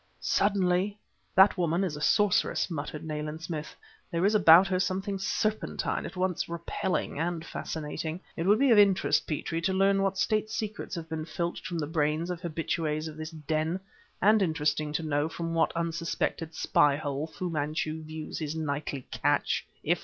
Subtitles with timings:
[0.19, 0.97] Suddenly
[1.35, 3.75] "That woman is a sorceress!" muttered Nayland Smith.
[4.11, 8.19] "There is about her something serpentine, at once repelling and fascinating.
[8.35, 11.77] It would be of interest, Petrie, to learn what State secrets have been filched from
[11.77, 13.79] the brains of habitues of this den,
[14.23, 19.67] and interesting to know from what unsuspected spy hole Fu Manchu views his nightly catch.
[19.83, 19.99] If